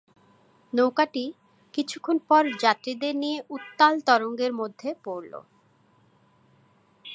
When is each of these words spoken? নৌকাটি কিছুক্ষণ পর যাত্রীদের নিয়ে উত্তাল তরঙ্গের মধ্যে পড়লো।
নৌকাটি 0.73 1.25
কিছুক্ষণ 1.73 2.17
পর 2.29 2.43
যাত্রীদের 2.61 3.13
নিয়ে 3.15 3.37
উত্তাল 3.49 3.93
তরঙ্গের 4.07 4.51
মধ্যে 4.53 4.89
পড়লো। 5.03 5.39